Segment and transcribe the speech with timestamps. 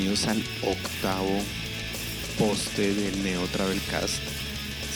[0.00, 1.42] bienvenidos al octavo
[2.38, 4.22] poste del Neo Travelcast.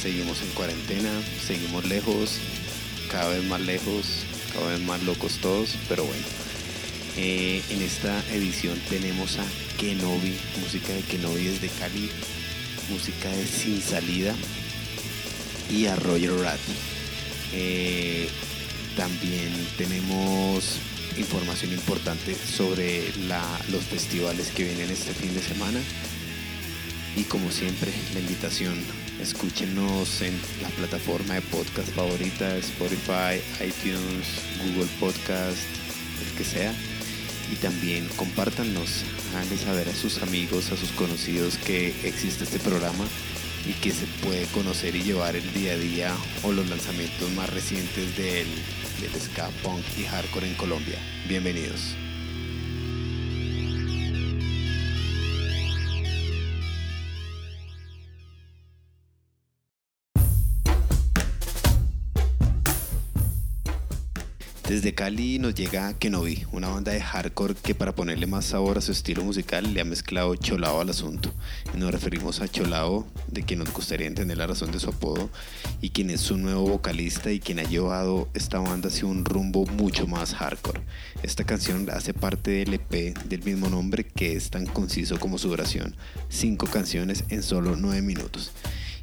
[0.01, 1.11] Seguimos en cuarentena,
[1.46, 2.38] seguimos lejos,
[3.11, 6.24] cada vez más lejos, cada vez más locos todos, pero bueno.
[7.19, 9.45] Eh, en esta edición tenemos a
[9.78, 12.09] Kenobi, música de Kenobi desde Cali,
[12.88, 14.35] música de Sin Salida
[15.71, 16.60] y a Roger Rat.
[17.52, 18.27] Eh,
[18.96, 20.78] también tenemos
[21.16, 23.02] información importante sobre
[23.70, 25.80] los festivales que vienen este fin de semana.
[27.16, 28.74] Y como siempre, la invitación,
[29.20, 34.26] escúchenos en la plataforma de podcast favorita, Spotify, iTunes,
[34.64, 35.68] Google Podcast,
[36.26, 36.74] el que sea.
[37.52, 43.04] Y también compártanos, háganle saber a sus amigos, a sus conocidos que existe este programa
[43.66, 47.50] y que se puede conocer y llevar el día a día o los lanzamientos más
[47.50, 48.46] recientes del
[49.18, 50.98] ska punk y hardcore en Colombia.
[51.28, 51.96] Bienvenidos.
[64.85, 68.83] Desde Cali nos llega Kenobi, una banda de hardcore que para ponerle más sabor a
[68.83, 71.33] su estilo musical le ha mezclado Cholao al asunto.
[71.75, 75.31] nos referimos a Cholao, de quien nos gustaría entender la razón de su apodo,
[75.81, 79.65] y quien es su nuevo vocalista y quien ha llevado esta banda hacia un rumbo
[79.65, 80.83] mucho más hardcore.
[81.23, 85.48] Esta canción hace parte del EP del mismo nombre que es tan conciso como su
[85.48, 85.97] duración,
[86.29, 88.53] cinco canciones en solo nueve minutos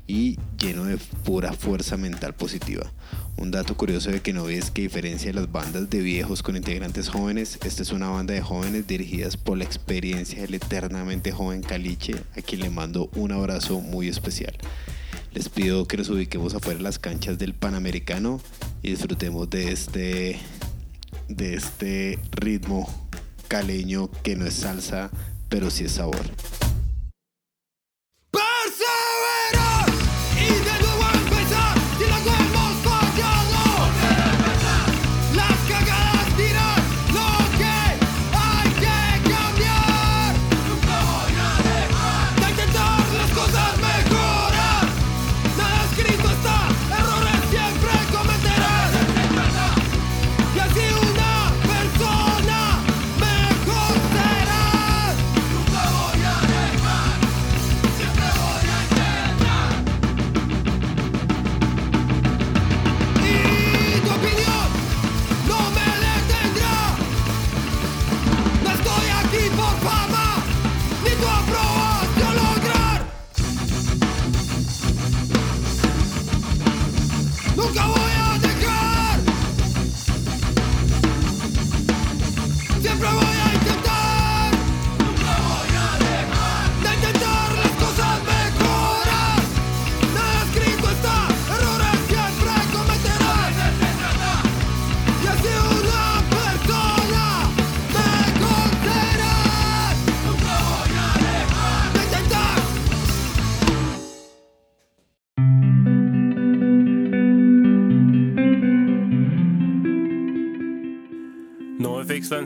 [0.07, 2.91] y lleno de pura fuerza mental positiva.
[3.37, 6.55] Un dato curioso de que no es que diferencia de las bandas de viejos con
[6.55, 11.61] integrantes jóvenes, esta es una banda de jóvenes dirigidas por la experiencia del eternamente joven
[11.61, 14.55] Caliche, a quien le mando un abrazo muy especial.
[15.33, 18.41] Les pido que nos ubiquemos afuera de las canchas del Panamericano
[18.83, 20.39] y disfrutemos de este,
[21.29, 22.87] de este ritmo
[23.47, 25.09] caleño que no es salsa,
[25.47, 26.21] pero sí es sabor.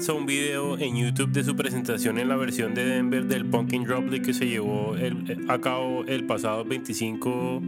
[0.05, 3.85] Lanzó un video en YouTube de su presentación en la versión de Denver del Pumpkin
[3.85, 4.93] Droplet que se llevó
[5.47, 7.63] a cabo el pasado 25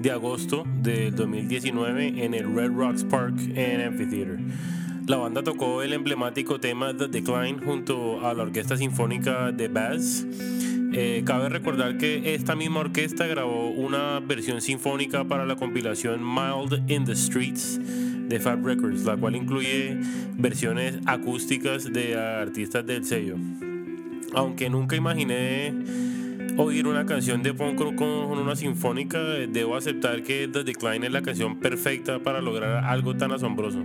[0.00, 4.40] de agosto del 2019 en el Red Rocks Park en Amphitheater.
[5.06, 10.26] La banda tocó el emblemático tema The Decline junto a la Orquesta Sinfónica de Bass.
[10.92, 16.90] Eh, cabe recordar que esta misma orquesta grabó una versión sinfónica para la compilación Mild
[16.90, 17.78] in the Streets
[18.28, 19.98] de Fab Records, la cual incluye
[20.36, 23.36] versiones acústicas de artistas del sello.
[24.34, 25.72] Aunque nunca imaginé
[26.58, 31.22] oír una canción de punk con una sinfónica, debo aceptar que The Decline es la
[31.22, 33.84] canción perfecta para lograr algo tan asombroso.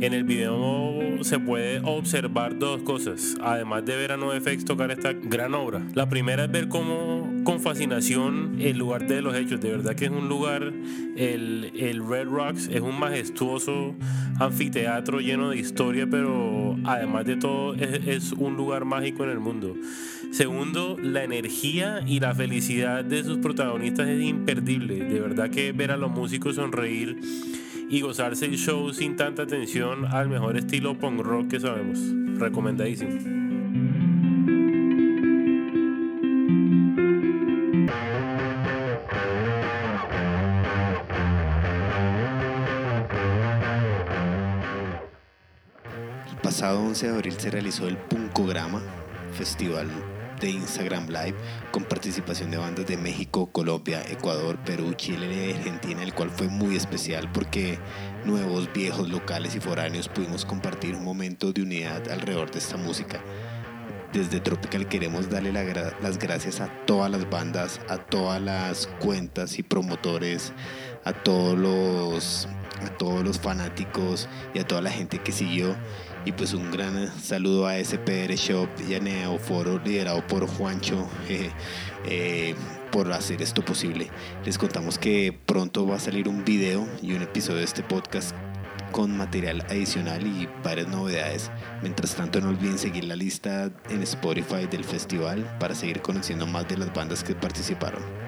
[0.00, 5.12] En el video se puede observar dos cosas, además de ver a NoFX tocar esta
[5.12, 5.82] gran obra.
[5.94, 10.06] La primera es ver cómo con fascinación el lugar de los hechos, de verdad que
[10.06, 10.72] es un lugar,
[11.16, 13.94] el, el Red Rocks es un majestuoso
[14.40, 19.76] anfiteatro lleno de historia, pero además de todo es, un lugar mágico en el mundo.
[20.32, 25.92] Segundo, la energía y la felicidad de sus protagonistas es imperdible, de verdad que ver
[25.92, 27.20] a los músicos sonreír
[27.88, 32.00] y gozarse el show sin tanta atención al mejor estilo punk rock que sabemos.
[32.38, 33.43] Recomendadísimo.
[46.64, 48.80] Pasado 11 de abril se realizó el Punkograma,
[49.36, 49.86] festival
[50.40, 51.34] de Instagram Live
[51.70, 56.48] con participación de bandas de México, Colombia, Ecuador, Perú, Chile y Argentina, el cual fue
[56.48, 57.78] muy especial porque
[58.24, 63.20] nuevos, viejos, locales y foráneos pudimos compartir un momento de unidad alrededor de esta música.
[64.14, 69.62] Desde Tropical queremos darle las gracias a todas las bandas, a todas las cuentas y
[69.62, 70.54] promotores,
[71.04, 72.48] a todos los
[72.82, 75.76] a todos los fanáticos y a toda la gente que siguió.
[76.24, 81.06] Y pues un gran saludo a SPR Shop y a Neoforo, liderado por Juancho,
[82.06, 82.54] eh,
[82.90, 84.08] por hacer esto posible.
[84.44, 88.34] Les contamos que pronto va a salir un video y un episodio de este podcast
[88.90, 91.50] con material adicional y varias novedades.
[91.82, 96.66] Mientras tanto, no olviden seguir la lista en Spotify del festival para seguir conociendo más
[96.68, 98.23] de las bandas que participaron.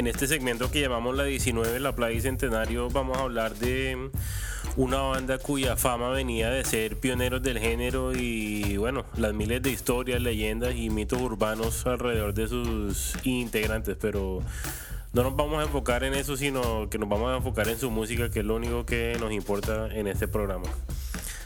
[0.00, 4.10] En este segmento que llamamos la 19, la Playa Centenario, vamos a hablar de
[4.76, 9.70] una banda cuya fama venía de ser pioneros del género y bueno, las miles de
[9.70, 14.42] historias, leyendas y mitos urbanos alrededor de sus integrantes, pero
[15.12, 17.90] no nos vamos a enfocar en eso, sino que nos vamos a enfocar en su
[17.90, 20.64] música, que es lo único que nos importa en este programa.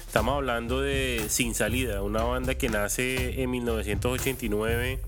[0.07, 5.01] Estamos hablando de Sin Salida, una banda que nace en 1989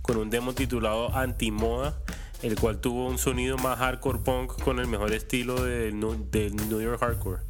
[0.00, 2.03] con un demo titulado Antimoda
[2.42, 7.00] el cual tuvo un sonido más hardcore punk con el mejor estilo del, New York
[7.00, 7.40] Hardcore.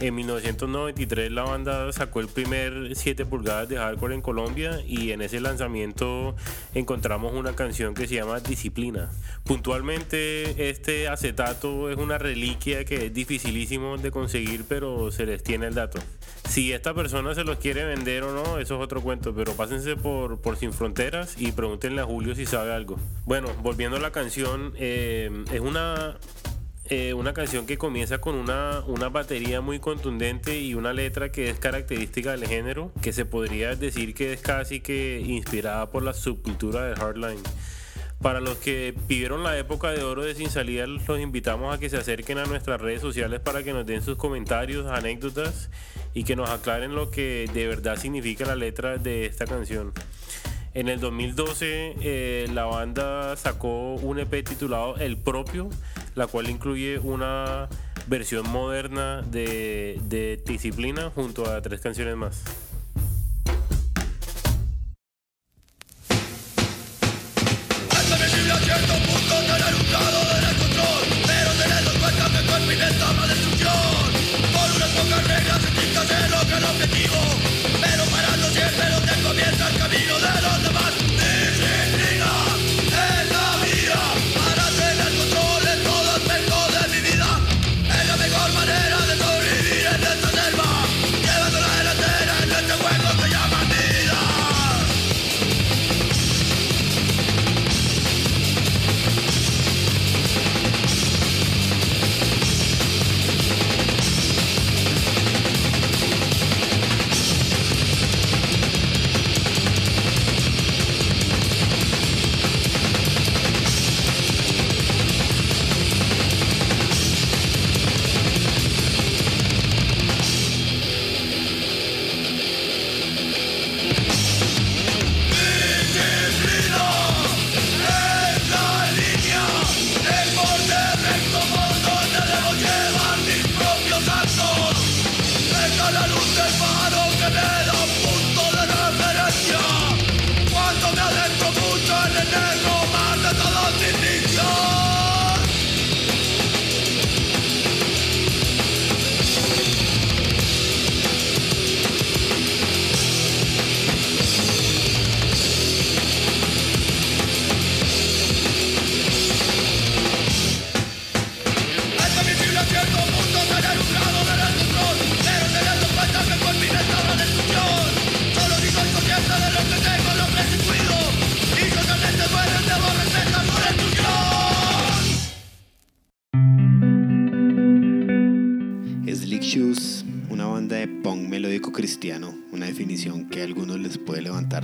[0.00, 5.22] En 1993 la banda sacó el primer 7 pulgadas de hardcore en Colombia y en
[5.22, 6.34] ese lanzamiento
[6.74, 9.10] encontramos una canción que se llama Disciplina.
[9.44, 15.68] Puntualmente este acetato es una reliquia que es dificilísimo de conseguir pero se les tiene
[15.68, 16.00] el dato.
[16.48, 19.96] Si esta persona se los quiere vender o no, eso es otro cuento, pero pásense
[19.96, 22.98] por, por Sin Fronteras y pregúntenle a Julio si sabe algo.
[23.24, 26.18] Bueno, volviendo a la canción, eh, es una
[26.86, 31.48] eh, una canción que comienza con una, una batería muy contundente y una letra que
[31.48, 36.12] es característica del género, que se podría decir que es casi que inspirada por la
[36.12, 37.40] subcultura de Hardline.
[38.20, 41.88] Para los que vivieron la época de oro de Sin Salida, los invitamos a que
[41.88, 45.70] se acerquen a nuestras redes sociales para que nos den sus comentarios, anécdotas
[46.14, 49.92] y que nos aclaren lo que de verdad significa la letra de esta canción.
[50.74, 55.68] En el 2012 eh, la banda sacó un EP titulado El Propio,
[56.14, 57.68] la cual incluye una
[58.06, 62.71] versión moderna de, de Disciplina junto a tres canciones más.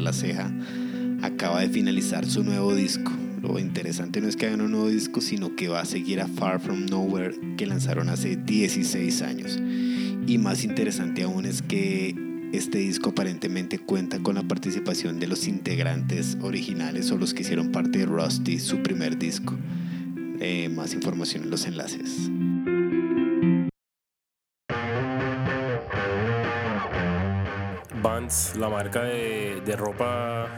[0.00, 0.50] La ceja,
[1.20, 3.12] acaba de finalizar su nuevo disco.
[3.42, 6.26] Lo interesante no es que hagan un nuevo disco, sino que va a seguir a
[6.26, 9.58] Far From Nowhere que lanzaron hace 16 años.
[10.26, 12.14] Y más interesante aún es que
[12.54, 17.72] este disco aparentemente cuenta con la participación de los integrantes originales o los que hicieron
[17.72, 19.54] parte de Rusty, su primer disco.
[20.40, 22.30] Eh, más información en los enlaces.
[28.58, 30.48] La marca de, ropa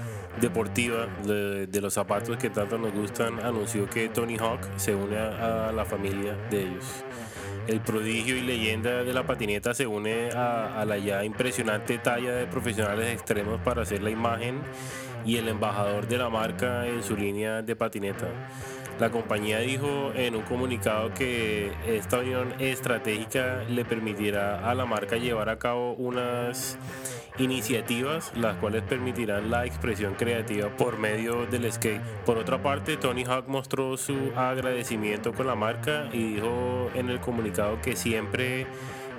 [0.41, 5.71] deportiva de, los zapatos que tanto nos gustan, anunció que Tony Hawk se une a,
[5.71, 7.05] la familia de ellos.
[7.69, 12.33] El prodigio y leyenda de la patineta se une a, a, la ya impresionante talla
[12.33, 14.63] de profesionales extremos para hacer la imagen
[15.25, 18.27] y el embajador de la marca en su línea de patineta.
[18.99, 25.17] La compañía dijo en un comunicado que esta unión estratégica le permitirá a la marca
[25.17, 26.77] llevar a cabo unas
[27.41, 32.03] iniciativas las cuales permitirán la expresión creativa por medio del skate.
[32.25, 37.21] Por otra parte, Tony Hawk mostró su agradecimiento con la marca y dijo en el
[37.21, 38.67] comunicado que siempre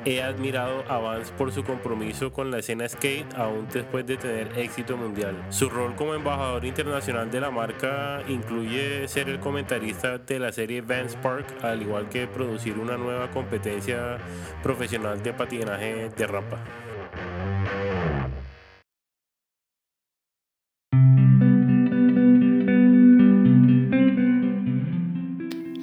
[0.06, 4.58] he admirado a Vance por su compromiso con la escena skate aún después de tener
[4.58, 5.36] éxito mundial.
[5.50, 10.82] Su rol como embajador internacional de la marca incluye ser el comentarista de la serie
[10.82, 14.18] Vance Park, al igual que producir una nueva competencia
[14.64, 16.58] profesional de patinaje de rampa.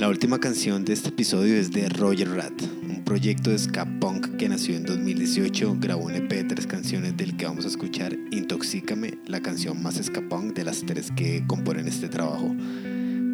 [0.09, 4.39] La última canción de este episodio es de Roger Rat, un proyecto de ska punk
[4.39, 8.17] que nació en 2018, grabó un EP de tres canciones del que vamos a escuchar
[8.31, 12.57] Intoxícame, la canción más ska punk de las tres que componen este trabajo.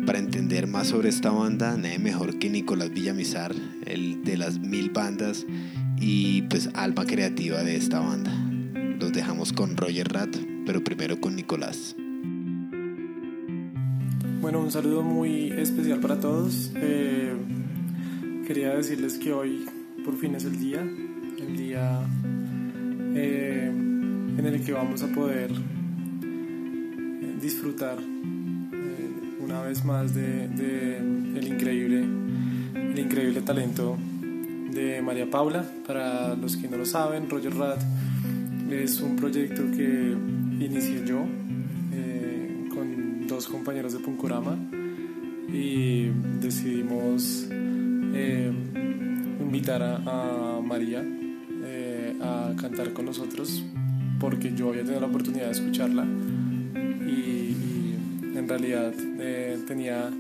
[0.05, 3.55] Para entender más sobre esta banda, nadie mejor que Nicolás Villamizar,
[3.87, 5.47] el de las mil bandas
[6.01, 8.33] y pues alma creativa de esta banda.
[8.99, 11.95] Los dejamos con Roger Rat, pero primero con Nicolás.
[14.45, 16.71] Bueno, un saludo muy especial para todos.
[16.77, 17.33] Eh,
[18.47, 19.65] quería decirles que hoy
[20.05, 22.03] por fin es el día, el día
[23.15, 25.51] eh, en el que vamos a poder
[27.41, 29.11] disfrutar eh,
[29.41, 30.45] una vez más de,
[30.99, 32.05] el increíble,
[32.75, 33.97] el increíble talento
[34.71, 35.65] de María Paula.
[35.87, 37.81] Para los que no lo saben, Roger Rat
[38.71, 40.15] es un proyecto que
[40.61, 41.25] inicié yo
[43.35, 44.57] dos compañeros de Punkurama
[45.53, 46.07] y
[46.41, 48.53] decidimos eh,
[49.41, 53.65] invitar a, María eh, a cantar con nosotros
[54.21, 57.57] porque yo había tenido la oportunidad de escucharla y,
[58.37, 60.11] en realidad eh, tenía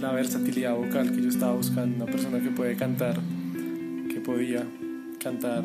[0.00, 3.20] la versatilidad vocal que yo estaba buscando, una persona que puede cantar,
[4.12, 4.64] que podía
[5.22, 5.64] cantar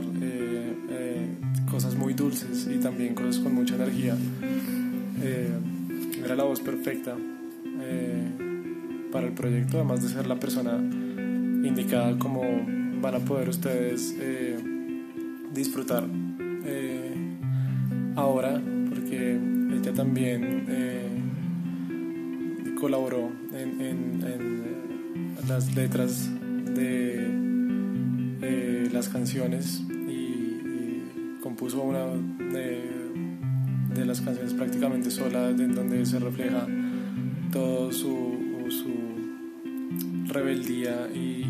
[1.70, 4.15] cosas muy dulces y también cosas con mucha energía
[5.21, 5.49] eh,
[6.23, 7.15] era la voz perfecta
[7.81, 8.27] eh,
[9.11, 12.41] para el proyecto, además de ser la persona indicada como
[13.01, 14.57] van a poder ustedes eh,
[15.53, 16.05] disfrutar
[18.15, 19.39] ahora, porque
[19.73, 20.65] ella también
[22.79, 24.21] colaboró en,
[25.47, 26.29] las letras
[26.75, 27.29] de
[28.91, 32.05] las canciones y, y compuso una
[32.53, 33.00] de
[33.93, 36.67] de las canciones prácticamente sola, en donde se refleja
[37.51, 38.38] todo su,
[38.69, 41.48] su rebeldía y,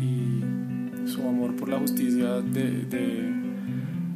[1.06, 2.84] su amor por la justicia de,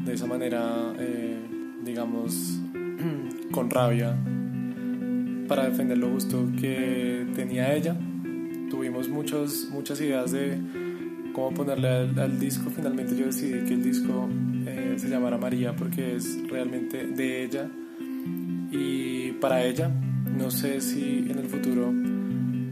[0.05, 1.37] de, esa manera, eh,
[1.85, 2.61] digamos,
[3.51, 4.17] con rabia,
[5.49, 7.97] para defender lo justo que tenía ella.
[8.71, 10.59] Tuvimos muchos, muchas ideas de
[11.33, 12.71] cómo ponerle al, al disco.
[12.71, 14.29] Finalmente yo decidí que el disco
[14.67, 17.69] eh, se llamara María porque es realmente de ella
[18.71, 19.91] y para ella.
[20.37, 21.93] No sé si en el futuro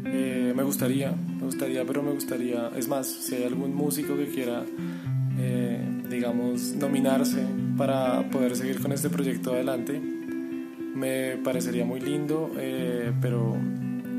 [0.07, 4.27] eh, me gustaría, me gustaría, pero me gustaría, es más, si hay algún músico que
[4.27, 4.65] quiera,
[5.39, 7.43] eh, digamos, nominarse
[7.77, 10.01] para poder seguir con este proyecto adelante,
[10.95, 13.57] me parecería muy lindo, eh, pero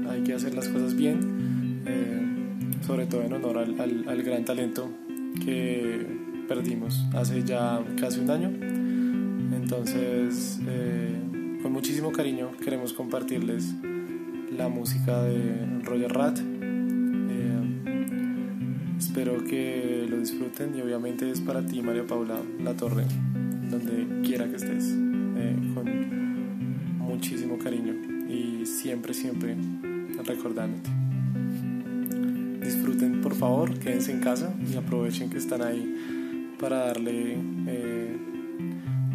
[0.10, 2.22] hay que hacer las cosas bien, eh,
[2.86, 4.90] sobre todo en honor al, al, al gran talento
[5.44, 6.06] que
[6.48, 8.50] perdimos hace ya casi un año.
[9.56, 10.85] Entonces, eh,
[11.86, 13.76] muchísimo cariño queremos compartirles
[14.58, 16.40] la música de Roger Rat.
[16.40, 17.62] Eh,
[18.98, 23.06] espero que lo disfruten y obviamente es para ti, María Paula La Torre,
[23.70, 24.96] donde quiera que estés,
[25.38, 27.94] eh, con muchísimo cariño
[28.28, 29.56] y siempre, siempre
[30.26, 30.90] recordándote.
[32.64, 37.38] Disfruten por favor, quédense en casa y aprovechen que están ahí para darle
[37.68, 38.18] eh,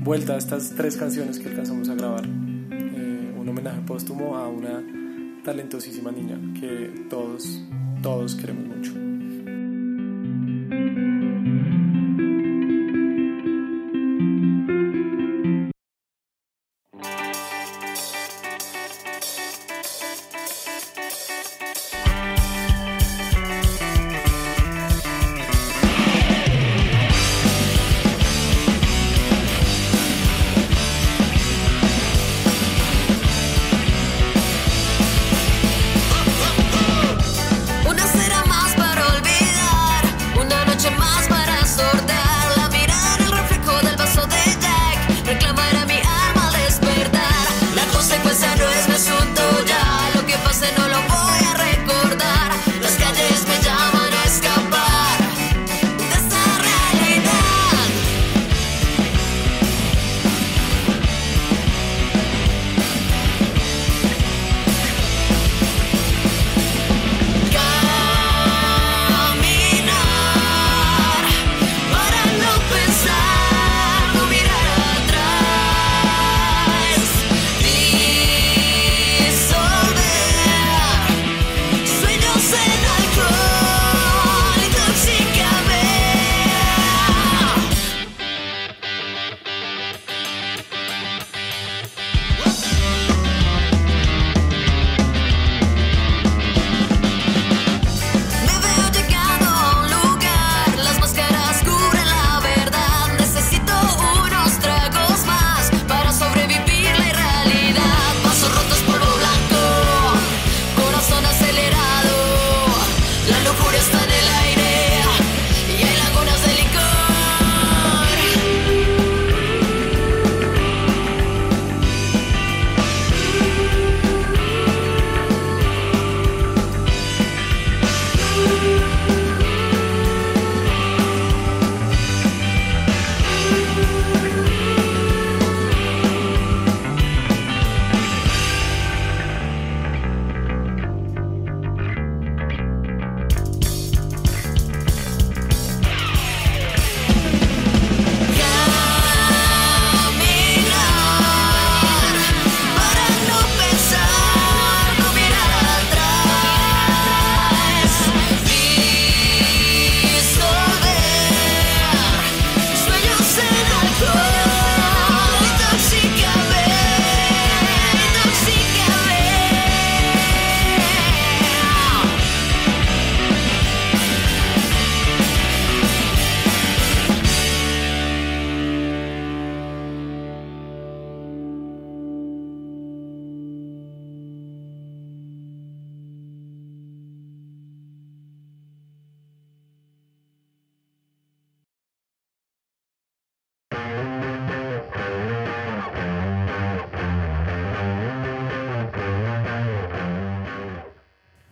[0.05, 2.40] vuelta a estas tres canciones que alcanzamos a grabar.
[3.51, 4.81] Homenaje póstumo a una
[5.43, 7.61] talentosísima niña que todos,
[8.01, 9.00] todos queremos mucho.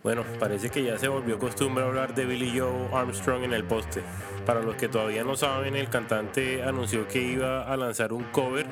[0.09, 4.01] Bueno, parece que ya se volvió costumbre hablar de Billy Joe Armstrong en el poste.
[4.47, 8.65] Para los que todavía no saben, el cantante anunció que iba a lanzar un cover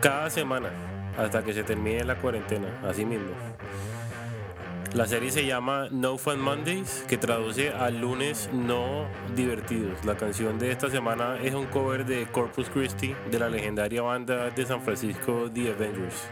[0.00, 0.70] cada semana
[1.16, 3.30] hasta que se termine la cuarentena, así mismo.
[4.94, 10.04] La serie se llama No Fun Mondays, que traduce a lunes no divertidos.
[10.04, 14.50] La canción de esta semana es un cover de Corpus Christi de la legendaria banda
[14.50, 16.28] de San Francisco The Avengers.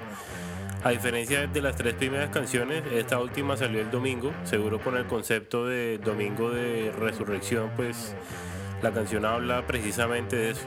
[0.85, 5.07] A diferencia de las tres primeras canciones, esta última salió el domingo, seguro con el
[5.07, 8.15] concepto de domingo de resurrección, pues
[8.83, 10.67] la canción habla precisamente de eso.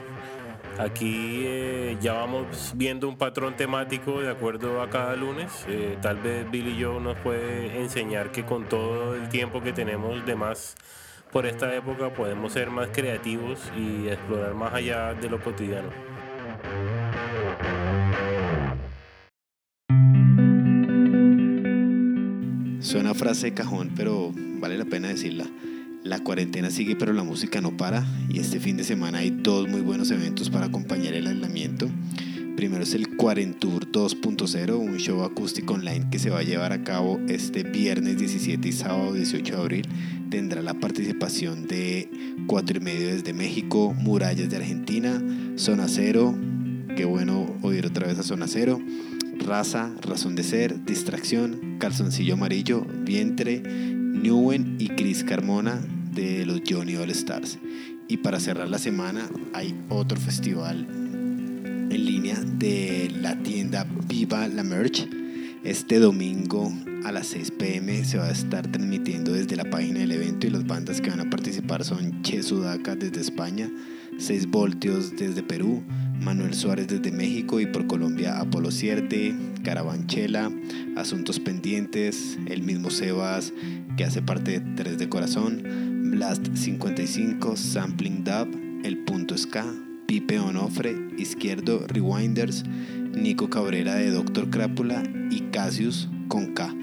[0.76, 5.64] Aquí eh, ya vamos viendo un patrón temático de acuerdo a cada lunes.
[5.68, 10.26] Eh, tal vez Billy Joe nos puede enseñar que con todo el tiempo que tenemos
[10.26, 10.74] de más
[11.30, 16.17] por esta época podemos ser más creativos y explorar más allá de lo cotidiano.
[22.88, 25.44] Suena frase de cajón, pero vale la pena decirla.
[26.04, 28.06] La cuarentena sigue, pero la música no para.
[28.30, 31.90] Y este fin de semana hay dos muy buenos eventos para acompañar el aislamiento.
[32.56, 36.82] Primero es el Quarentour 2.0, un show acústico online que se va a llevar a
[36.82, 39.88] cabo este viernes 17 y sábado 18 de abril.
[40.30, 42.08] Tendrá la participación de
[42.46, 45.22] Cuatro y Medio desde México, Murallas de Argentina,
[45.56, 46.34] Zona Cero,
[46.96, 48.80] qué bueno oír otra vez a Zona Cero,
[49.38, 55.80] Raza, Razón de Ser, Distracción, Calzoncillo Amarillo, Vientre, Newen y Chris Carmona
[56.12, 57.58] de los Johnny All Stars.
[58.08, 60.86] Y para cerrar la semana hay otro festival
[61.90, 65.08] en línea de la tienda Viva la Merch.
[65.64, 66.72] Este domingo
[67.04, 70.50] a las 6 pm se va a estar transmitiendo desde la página del evento y
[70.50, 73.70] las bandas que van a participar son Che Sudaca desde España,
[74.18, 75.82] 6 Voltios desde Perú,
[76.20, 80.50] Manuel Suárez desde México y por Colombia Apolo Cierte, Carabanchela,
[80.96, 83.52] Asuntos Pendientes, el mismo Sebas
[83.96, 88.48] que hace parte de 3 de Corazón, Blast 55, Sampling Dub,
[88.84, 89.64] El Punto Ska,
[90.06, 92.64] Pipe Onofre, Izquierdo Rewinders,
[93.14, 96.74] Nico Cabrera de Doctor Crápula y Cassius con K.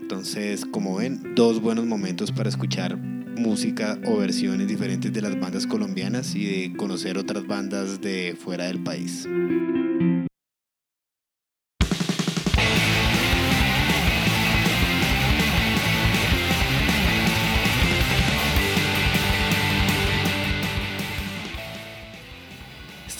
[0.00, 2.98] Entonces, como ven, dos buenos momentos para escuchar
[3.36, 8.64] música o versiones diferentes de las bandas colombianas y de conocer otras bandas de fuera
[8.66, 9.26] del país.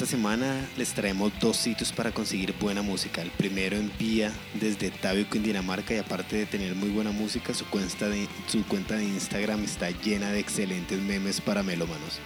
[0.06, 3.22] Semana les traemos dos sitios para conseguir buena música.
[3.22, 7.66] El primero en Vía desde Tabio, Dinamarca y aparte de tener muy buena música, su
[7.66, 12.20] cuenta, de, su cuenta de Instagram está llena de excelentes memes para melómanos.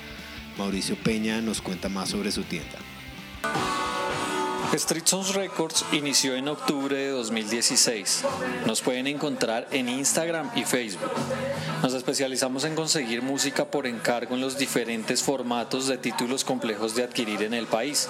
[0.58, 2.76] Mauricio Peña nos cuenta más sobre su tienda.
[4.76, 8.24] Street Sounds Records inició en octubre de 2016.
[8.66, 11.10] Nos pueden encontrar en Instagram y Facebook.
[11.82, 17.02] Nos especializamos en conseguir música por encargo en los diferentes formatos de títulos complejos de
[17.02, 18.08] adquirir en el país.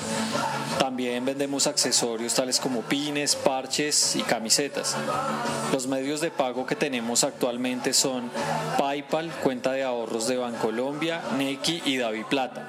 [0.78, 4.96] También vendemos accesorios tales como pines, parches y camisetas.
[5.72, 8.30] Los medios de pago que tenemos actualmente son
[8.76, 12.68] PayPal, cuenta de ahorros de Bancolombia, Nequi y Davi Plata.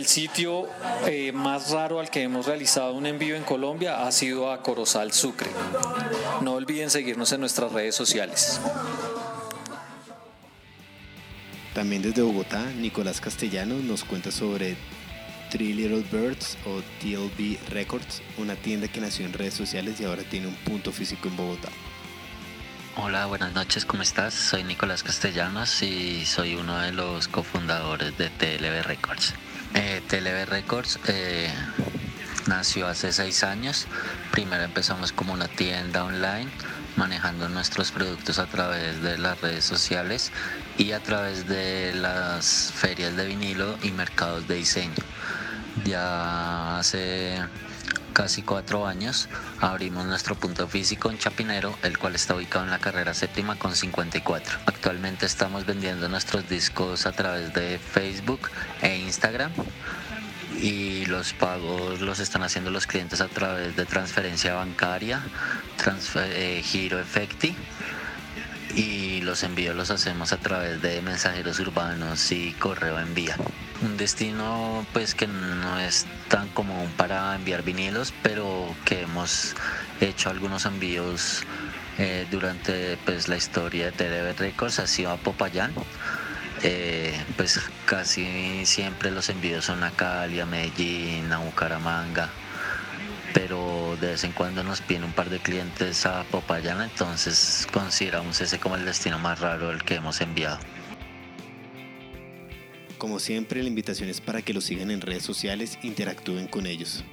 [0.00, 0.66] El sitio
[1.06, 5.12] eh, más raro al que hemos realizado un envío en Colombia ha sido a Corozal
[5.12, 5.50] Sucre.
[6.40, 8.62] No olviden seguirnos en nuestras redes sociales.
[11.74, 14.74] También desde Bogotá, Nicolás Castellanos nos cuenta sobre
[15.50, 20.22] Three Little Birds o TLB Records, una tienda que nació en redes sociales y ahora
[20.22, 21.68] tiene un punto físico en Bogotá.
[22.96, 24.32] Hola, buenas noches, ¿cómo estás?
[24.32, 29.34] Soy Nicolás Castellanos y soy uno de los cofundadores de TLB Records.
[29.74, 31.52] Eh, Records eh,
[32.46, 33.86] nació hace seis años.
[34.32, 36.50] Primero empezamos como una tienda online
[36.96, 40.32] manejando nuestros productos a través de las redes sociales
[40.76, 44.94] y a través de las ferias de vinilo y mercados de diseño.
[45.84, 47.38] Ya hace
[48.12, 49.28] casi cuatro años
[49.60, 53.74] abrimos nuestro punto físico en Chapinero, el cual está ubicado en la carrera séptima con
[53.74, 54.58] 54.
[54.66, 58.50] Actualmente estamos vendiendo nuestros discos a través de Facebook
[58.82, 59.52] e Instagram
[60.60, 65.22] y los pagos los están haciendo los clientes a través de transferencia bancaria,
[66.16, 67.56] eh, giro efecti
[68.74, 73.36] y los envíos los hacemos a través de mensajeros urbanos y correo envía.
[73.82, 79.54] Un destino pues que no es tan común para enviar vinilos, pero que hemos
[80.00, 81.42] hecho algunos envíos
[81.98, 85.72] eh, durante pues la historia de TDB Records ha sido a Popayán.
[86.62, 92.28] Eh, pues casi siempre los envíos son a Cali, a Medellín, a Bucaramanga,
[93.32, 98.40] pero de vez en cuando nos piden un par de clientes a Popayán, entonces consideramos
[98.40, 100.58] ese como el destino más raro del que hemos enviado.
[102.98, 107.04] Como siempre, la invitación es para que los sigan en redes sociales interactúen con ellos,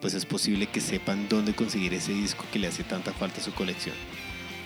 [0.00, 3.44] pues es posible que sepan dónde conseguir ese disco que le hace tanta falta a
[3.44, 3.94] su colección.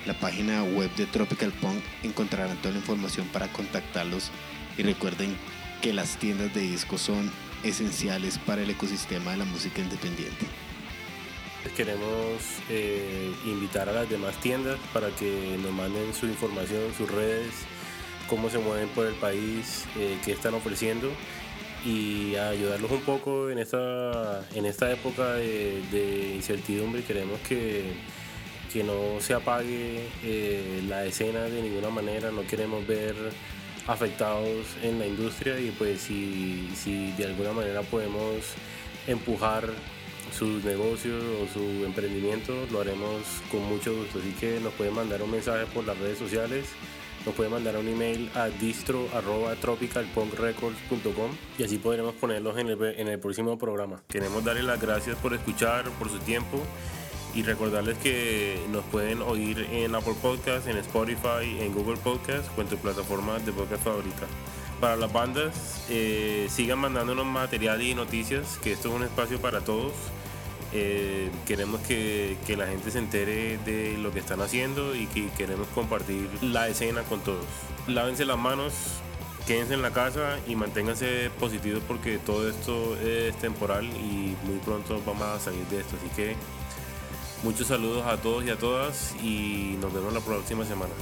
[0.06, 4.30] La página web de Tropical Punk encontrarán toda la información para contactarlos
[4.76, 5.36] y recuerden
[5.82, 7.30] que las tiendas de discos son
[7.64, 10.46] esenciales para el ecosistema de la música independiente.
[11.76, 17.52] Queremos eh, invitar a las demás tiendas para que nos manden su información, sus redes,
[18.28, 21.10] cómo se mueven por el país, eh, qué están ofreciendo
[21.84, 27.02] y ayudarlos un poco en esta, en esta época de, incertidumbre.
[27.02, 27.84] Queremos que,
[28.72, 33.14] que no se apague eh, la escena de ninguna manera, no queremos ver
[33.86, 38.44] afectados en la industria y pues si, si de alguna manera podemos
[39.06, 39.70] empujar
[40.32, 44.18] sus negocios o su emprendimiento, lo haremos con mucho gusto.
[44.18, 46.66] Así que nos pueden mandar un mensaje por las redes sociales,
[47.26, 53.18] nos pueden mandar un email a distro.tropicalpunkrecords.com y así podremos ponerlos en el, en el
[53.18, 54.02] próximo programa.
[54.08, 56.62] Queremos darles las gracias por escuchar, por su tiempo
[57.34, 62.60] y recordarles que nos pueden oír en Apple Podcasts, en Spotify, en Google Podcasts o
[62.60, 64.26] en tu plataforma de podcast favorita.
[64.80, 69.60] Para las bandas, eh, sigan mandándonos material y noticias, que esto es un espacio para
[69.60, 69.92] todos.
[70.72, 75.30] Eh, queremos que, que, la gente se entere de lo que están haciendo y que
[75.30, 77.46] queremos compartir la escena con todos.
[77.86, 78.74] Lávense las manos,
[79.46, 85.00] quédense en la casa y manténganse positivos porque todo esto es temporal y muy pronto
[85.06, 85.96] vamos a salir de esto.
[85.96, 86.36] Así que
[87.44, 90.92] Muchos saludos a todos y a todas y nos vemos la próxima semana.